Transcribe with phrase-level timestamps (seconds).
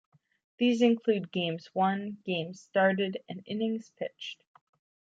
[0.57, 4.43] These include games won, games started, and innings pitched.